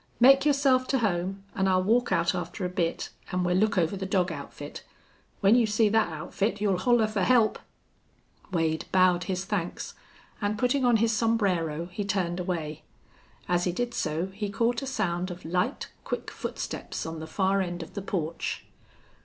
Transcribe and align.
Make 0.19 0.47
yourself 0.47 0.87
to 0.87 0.97
home, 0.97 1.43
an' 1.53 1.67
I'll 1.67 1.83
walk 1.83 2.11
out 2.11 2.33
after 2.33 2.65
a 2.65 2.69
bit 2.69 3.09
an' 3.31 3.43
we'll 3.43 3.55
look 3.55 3.77
over 3.77 3.95
the 3.95 4.07
dog 4.07 4.31
outfit. 4.31 4.81
When 5.41 5.53
you 5.53 5.67
see 5.67 5.91
thet 5.91 6.07
outfit 6.07 6.59
you'll 6.59 6.79
holler 6.79 7.05
fer 7.05 7.21
help." 7.21 7.59
Wade 8.51 8.85
bowed 8.91 9.25
his 9.25 9.45
thanks, 9.45 9.93
and, 10.41 10.57
putting 10.57 10.83
on 10.85 10.97
his 10.97 11.11
sombrero, 11.15 11.85
he 11.91 12.03
turned 12.03 12.39
away. 12.39 12.81
As 13.47 13.65
he 13.65 13.71
did 13.71 13.93
so 13.93 14.31
he 14.33 14.49
caught 14.49 14.81
a 14.81 14.87
sound 14.87 15.29
of 15.29 15.45
light, 15.45 15.91
quick 16.03 16.31
footsteps 16.31 17.05
on 17.05 17.19
the 17.19 17.27
far 17.27 17.61
end 17.61 17.83
of 17.83 17.93
the 17.93 18.01
porch. 18.01 18.65